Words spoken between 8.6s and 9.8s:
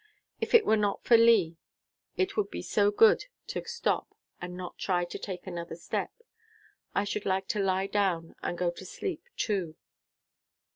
to sleep, too."